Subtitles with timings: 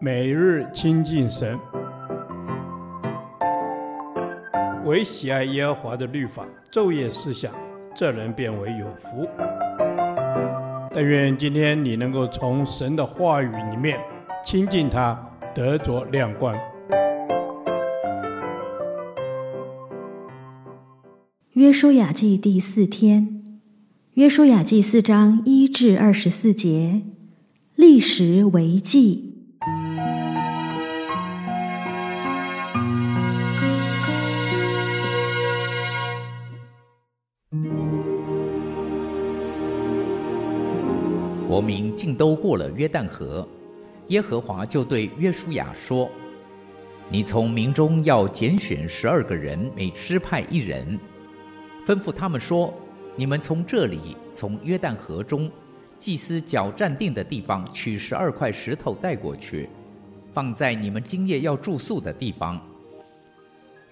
[0.00, 1.58] 每日亲近神，
[4.84, 7.52] 唯喜爱耶和华的律法，昼夜思想，
[7.94, 9.28] 这人便为有福。
[10.92, 13.98] 但愿今天你能够从神的话语里面
[14.44, 15.18] 亲近他，
[15.54, 16.54] 得着亮光。
[21.54, 23.60] 约书亚记第四天，
[24.14, 27.02] 约书亚记四章一至二十四节，
[27.74, 29.33] 立时为记。
[41.46, 43.46] 国民尽都过了约旦河，
[44.08, 46.10] 耶和华就对约书亚说
[47.08, 50.98] ：“你从民中要拣选十二个人，每支派一人，
[51.86, 52.74] 吩咐他们说：
[53.14, 55.48] 你们从这里，从约旦河中
[55.96, 59.68] 祭司脚站定的地方取十二块石头带过去，
[60.32, 62.60] 放在你们今夜要住宿的地方。”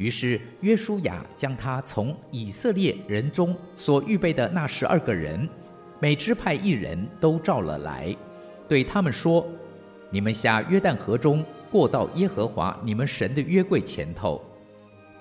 [0.02, 5.48] 于是约书亚将他从以色列人中所预备的那十二个人。
[6.00, 8.12] 每支派一人都召了来，
[8.68, 9.46] 对他们说
[10.10, 14.42] ：“你们下约旦河中，过到耶和华你们神的约柜前头，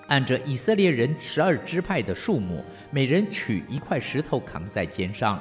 [0.08, 5.40] 按着以色列人十二支派的数目，每人取一块石头扛在肩上。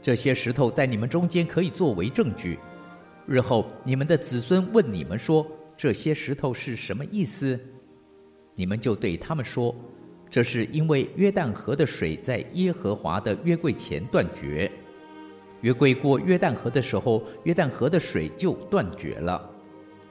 [0.00, 2.58] 这些石头在你们中间可以作为证据。
[3.26, 7.60] 日后你们的子孙问你们说：这些石头是什么意思？
[8.54, 9.74] 你们就对他们说。”
[10.30, 14.68] 这是因为约旦河的水在耶和华的约柜前断绝，
[15.60, 19.48] 约柜过约旦河的时候，约旦河的水就断绝了。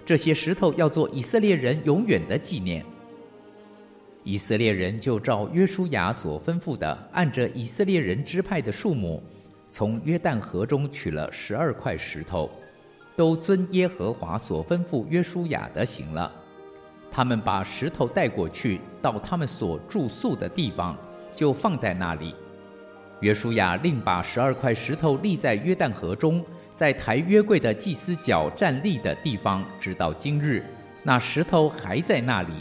[0.05, 2.85] 这些石头要做以色列人永远的纪念。
[4.23, 9.21] 以色列人就照约书亚所吩咐的，按着以色列人支派的数目，
[9.69, 12.49] 从约旦河中取了十二块石头，
[13.17, 16.33] 都遵耶和华所吩咐约书亚的行了。
[17.15, 20.97] 他们把石头带过去，到他们所住宿的地方，
[21.31, 22.33] 就放在那里。
[23.19, 26.43] 约书亚另把十二块石头立在约旦河中，
[26.73, 30.65] 在抬约柜的祭司脚站立的地方，直到今日，
[31.03, 32.51] 那石头还在那里。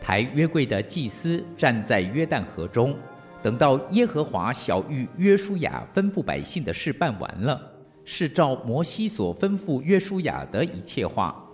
[0.00, 2.96] 抬约柜的祭司站在约旦河中，
[3.40, 7.60] 等到耶和华晓谕约书亚吩咐百姓的事办完了，
[8.04, 11.46] 是照摩西所吩咐约书亚的一切话。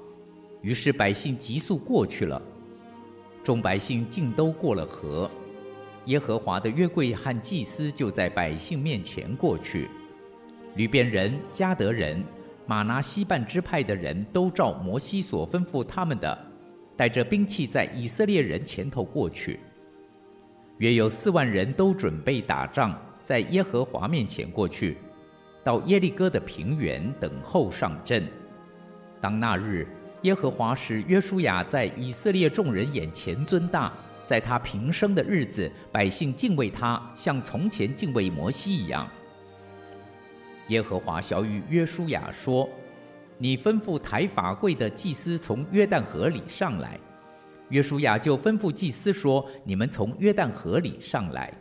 [0.66, 2.42] 于是百姓急速过去了，
[3.44, 5.30] 众百姓尽都过了河，
[6.06, 9.88] 耶和华的约柜和祭司就在百姓面前过去。
[10.74, 12.20] 流便人、迦得人、
[12.66, 16.36] 玛拿西半支派的人都照摩西所吩咐他们的，
[16.96, 19.60] 带着兵器在以色列人前头过去。
[20.78, 24.98] 约有四万人都准备打仗，在耶和华面前过去，
[25.62, 28.26] 到耶利哥的平原等候上阵。
[29.20, 29.86] 当那日。
[30.26, 33.92] 耶和华使约书亚在以色列众人眼前尊大，
[34.24, 39.08] 在他平生的日子，百姓敬畏他，像从前敬畏摩西一样。
[40.66, 42.68] 耶和华晓諭约书亚说
[43.38, 46.98] ：“你吩咐抬法柜的祭司从约旦河里上来。”
[47.70, 51.54] 约书亚就吩咐祭司说：“你们从约旦河里上来。”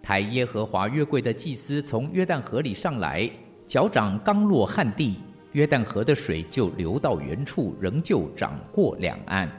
[0.00, 3.28] 抬耶和华约柜的祭司从约旦河里上来，
[3.66, 5.16] 脚掌刚落旱地。
[5.52, 9.50] 约旦河的水就流到原处，仍旧涨过两岸。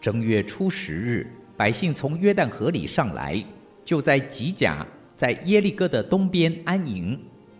[0.00, 1.26] 正月初十日，
[1.56, 3.40] 百姓从约旦河里上来，
[3.84, 4.84] 就在吉甲，
[5.16, 7.18] 在耶利哥的东边安营。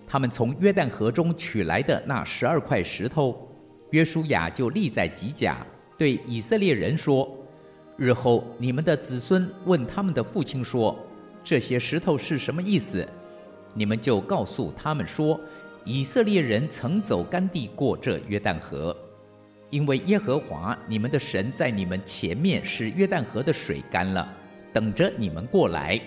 [0.09, 3.48] 他们从约旦河中取来的那十二块石头，
[3.91, 5.65] 约书亚就立在吉甲，
[5.97, 7.30] 对以色列人说
[7.97, 10.98] ：“日后你们的子孙问他们的父亲说，
[11.44, 13.06] 这些石头是什么意思？
[13.75, 15.38] 你们就告诉他们说。”
[15.84, 18.97] 以色列人曾走干地过这约旦河，
[19.71, 24.28] 因为耶和华你们的神在你们前面使约旦河的水干了，
[24.72, 26.00] 等着你们过来，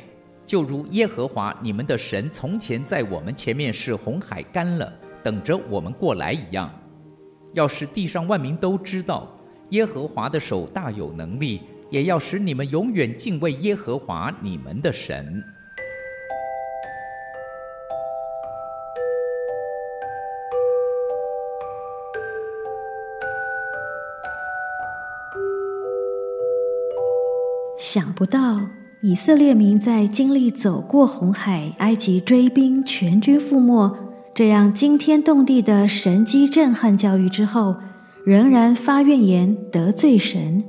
[0.46, 4.94] 就如耶和华你们的神从前在我们前面使红海干了，
[5.24, 6.72] 等着我们过来一样。
[7.54, 9.28] 要使地上万民都知道
[9.72, 15.44] 耶和华的手大有能力，也要使你们永远敬畏耶和华你们的神。
[27.94, 28.70] 想不到
[29.02, 33.94] 以色列民在经历走过红海、埃及追兵、全军覆没
[34.34, 37.76] 这样惊天动地的神迹震撼教育之后，
[38.24, 40.64] 仍然发怨言得罪神。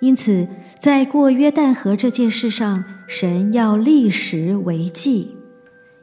[0.00, 0.48] 因此，
[0.78, 5.32] 在过约旦河这件事上，神要立时为记。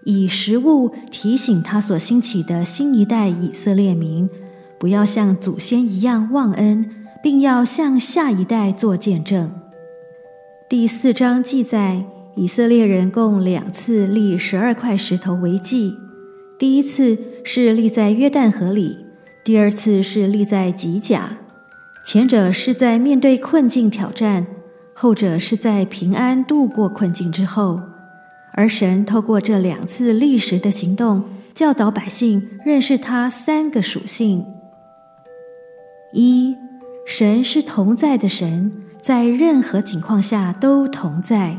[0.03, 4.29] 以食物提醒他所兴起的新一代以色列民，
[4.77, 6.87] 不要像祖先一样忘恩，
[7.23, 9.51] 并要向下一代做见证。
[10.69, 12.03] 第四章记载，
[12.35, 15.95] 以色列人共两次立十二块石头为记，
[16.59, 18.97] 第一次是立在约旦河里，
[19.45, 21.37] 第二次是立在吉甲。
[22.05, 24.45] 前者是在面对困境挑战，
[24.93, 27.79] 后者是在平安度过困境之后。
[28.51, 31.23] 而神透过这两次立石的行动，
[31.55, 34.45] 教导百姓认识他三个属性：
[36.11, 36.57] 一、
[37.05, 41.57] 神是同在的神，在任何情况下都同在。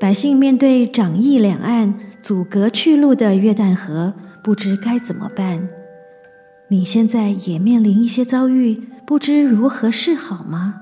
[0.00, 5.68] 百姓面对长溢两岸、阻隔去路的约旦河，不知该怎么办。
[6.68, 10.74] 你现在也面临一些遭遇，不知如何是好吗？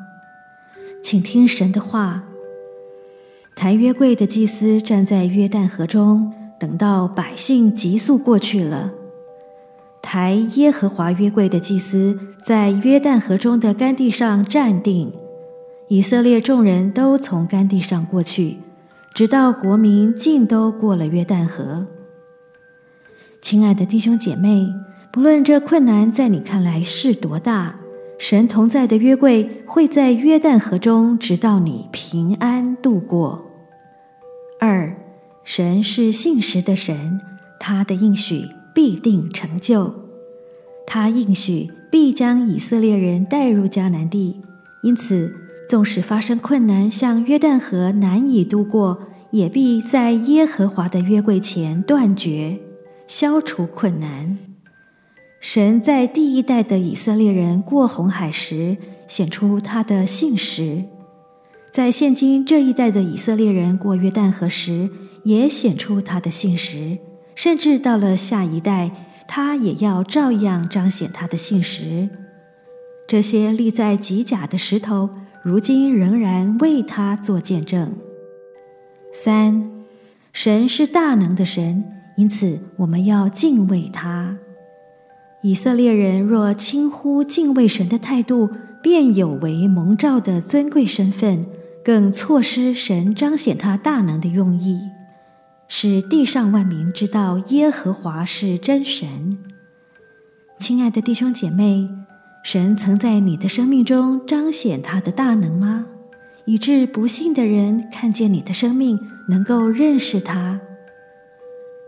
[1.03, 2.25] 请听神的话。
[3.55, 8.91] 抬约柜的祭司站在约旦河中，等到百姓急速过去了。
[10.03, 15.11] 抬耶和华约柜的祭司在约旦河中的干地上站定，
[15.89, 18.57] 以色列众人都从干地上过去，
[19.15, 21.87] 直到国民尽都过了约旦河。
[23.41, 24.67] 亲爱的弟兄姐妹，
[25.13, 27.79] 不论这困难在你看来是多大，
[28.19, 33.47] 神同在的约柜会在约旦河中，直到你平安度过。
[34.59, 34.93] 二，
[35.45, 37.21] 神是信实的神，
[37.61, 38.43] 他的应许
[38.75, 39.95] 必定成就。
[40.85, 44.41] 他应许必将以色列人带入迦南地，
[44.83, 45.33] 因此，
[45.69, 48.99] 纵使发生困难，像约旦河难以渡过，
[49.31, 52.59] 也必在耶和华的约柜前断绝，
[53.09, 54.39] 消除困难。
[55.41, 58.77] 神在第一代的以色列人过红海时，
[59.09, 60.85] 显出他的信实。
[61.73, 64.89] 在现今这一代的以色列人过约旦河时，
[65.25, 66.99] 也显出他的信实；
[67.35, 68.91] 甚至到了下一代，
[69.29, 72.09] 他也要照样彰显他的信实。
[73.07, 75.11] 这些立在吉甲的石头，
[75.47, 77.95] 如今仍然为他做见证。
[79.13, 79.71] 三，
[80.33, 81.85] 神是大能的神，
[82.17, 84.37] 因此我们要敬畏他。
[85.43, 88.51] 以色列人若轻忽敬畏神的态度，
[88.83, 91.47] 便有违蒙召的尊贵身份。
[91.85, 94.81] 更错失神彰显他大能的用意，
[95.69, 99.39] 使地上万民知道耶和华是真神。
[100.59, 101.89] 亲爱的弟兄姐妹，
[102.47, 105.85] 神曾在你的生命中彰显他的大能吗？
[106.45, 108.97] 以致不信的人看见你的生命，
[109.29, 110.61] 能够认识他。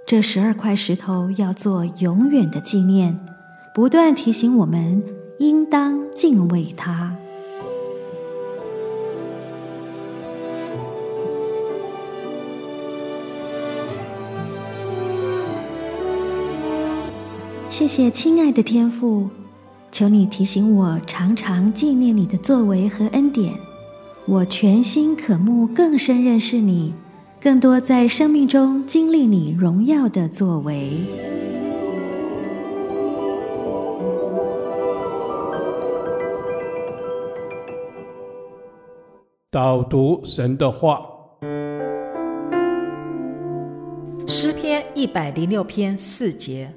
[0.04, 3.16] 这十二块石头要做永远的纪念，
[3.72, 5.00] 不断提醒我们
[5.38, 7.16] 应当敬畏他。
[17.70, 19.30] 谢谢亲爱的天父，
[19.98, 23.52] 求你提醒我常常纪念你的作为和恩典，
[24.28, 26.94] 我全心渴慕更深认识你，
[27.40, 30.92] 更多在生命中经历你荣耀的作为。
[39.50, 41.02] 导读神的话，
[44.28, 46.72] 诗篇一百零六篇四节。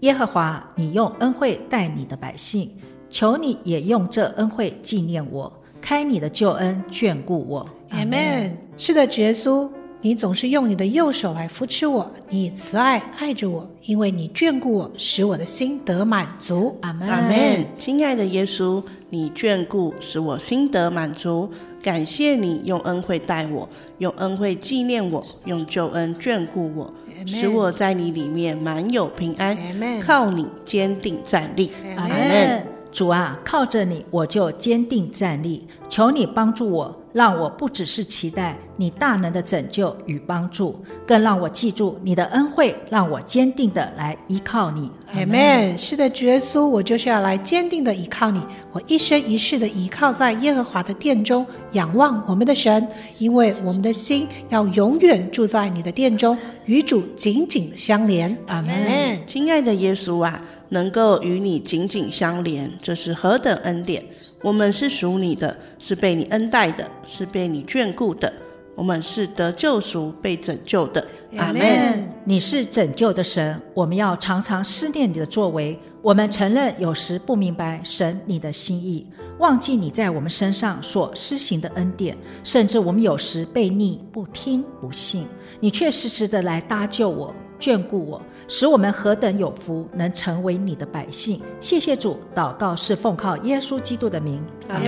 [0.00, 2.70] 耶和华，你用恩惠待你的百姓，
[3.08, 7.66] 求你也用这恩惠纪念我，开你的救恩眷顾我。
[7.88, 8.56] 阿门。
[8.76, 9.70] 是的，主耶稣，
[10.02, 16.76] 你总是用你的右手来扶持我，你以慈爱爱着我，因为你眷顾我，使我的心得满足。
[16.82, 17.08] 阿门。
[17.08, 17.64] 阿门。
[17.78, 21.48] 亲爱的耶稣，你眷顾使我心得满足，
[21.82, 23.66] 感谢你用恩惠待我，
[23.96, 26.92] 用恩惠纪念我，用救恩眷顾我。
[27.24, 29.56] 使我在你里面满有平安
[30.00, 31.70] 靠你坚定站立。
[31.96, 32.66] 阿门。
[32.92, 35.66] 主啊，靠着你，我就坚定站立。
[35.88, 37.02] 求你帮助我。
[37.16, 44.90] 让我不只是期待你大能的拯救与帮助，更让我记住你的恩惠，让我坚定的来依靠你。
[45.14, 45.78] 阿门。
[45.78, 48.46] 是的，主耶稣，我就是要来坚定的依靠你。
[48.70, 52.86] 我一生一世的依靠在耶和华的殿中，仰望我们的神，
[53.18, 58.36] 因为我们的心要永远住在你的殿中，与主紧紧相连。
[58.46, 59.18] 阿门。
[59.26, 64.04] 亲爱的耶稣啊，能够与你紧紧相连，这是何等恩典！
[64.46, 68.32] 我们是属你的，是被你恩待的，是被你眷顾的。
[68.76, 71.04] 我们是得救赎、被拯救的。
[71.36, 72.08] 阿门。
[72.24, 75.76] 你是拯救的神，我们要常常思念你的作为。
[76.00, 79.04] 我们承认有时不明白神你的心意，
[79.40, 85.26] 忘记你在我们身上所施行的恩典，甚至我们有时被逆、不听、不信，
[85.58, 91.40] 你却时时的来搭救我、眷顾我，使我们何等有福，能成为你的百姓。
[91.60, 94.40] 谢谢主，祷告是奉靠耶稣基督的名。
[94.68, 94.86] 阿门。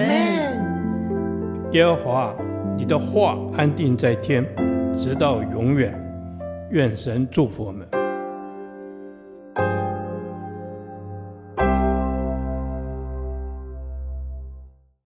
[1.72, 2.34] 耶和华，
[2.76, 4.46] 你的话安定在天，
[4.96, 5.92] 直到永远。
[6.70, 7.98] 愿神祝福我们。